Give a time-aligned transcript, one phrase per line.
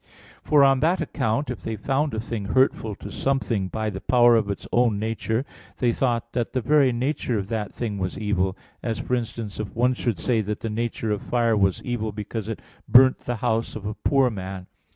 [0.43, 4.35] For on that account, if they found a thing hurtful to something by the power
[4.35, 5.45] of its own nature,
[5.77, 9.75] they thought that the very nature of that thing was evil; as, for instance, if
[9.75, 13.75] one should say that the nature of fire was evil because it burnt the house
[13.75, 14.65] of a poor man.